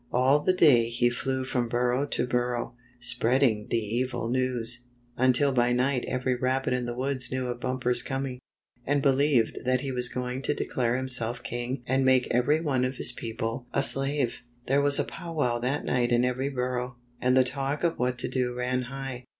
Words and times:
All 0.11 0.39
the 0.39 0.51
day 0.53 0.89
he 0.89 1.11
flew 1.11 1.43
from 1.45 1.69
burrow 1.69 2.07
to 2.07 2.25
burrow, 2.25 2.73
spreading 2.99 3.67
the 3.69 3.77
evil 3.77 4.29
news, 4.31 4.85
until 5.15 5.51
by 5.51 5.73
night 5.73 6.05
every 6.07 6.33
rabbit 6.33 6.73
in 6.73 6.87
the 6.87 6.95
woods 6.95 7.31
knew 7.31 7.45
of 7.49 7.59
Bumper's 7.59 8.01
coming, 8.01 8.39
and 8.83 9.03
believed 9.03 9.59
that 9.63 9.81
he 9.81 9.91
was 9.91 10.09
going 10.09 10.41
to 10.41 10.55
declare 10.55 10.97
him 10.97 11.07
self 11.07 11.43
king 11.43 11.83
and 11.85 12.03
make 12.03 12.27
every 12.31 12.59
one 12.59 12.83
of 12.83 12.95
his 12.95 13.11
people 13.11 13.67
a 13.75 13.83
70 13.83 13.83
The 13.83 13.83
Work 13.83 13.83
of 13.83 13.83
Shrike 13.83 13.97
the 14.01 14.07
Butcher 14.07 14.31
Bird 14.31 14.63
slave. 14.63 14.65
There 14.65 14.81
was 14.81 14.97
a 14.97 15.03
pow 15.03 15.33
wow 15.35 15.59
that 15.59 15.85
night 15.85 16.11
in 16.11 16.25
every 16.25 16.49
burrow, 16.49 16.95
and 17.21 17.37
the 17.37 17.43
talk 17.43 17.83
of 17.83 17.99
what 17.99 18.17
to 18.17 18.27
do 18.27 18.55
ran 18.55 18.81
high. 18.81 19.25